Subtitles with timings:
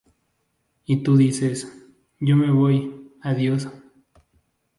[0.85, 1.71] Y tú dices:
[2.19, 3.67] "Yo me voy, adiós".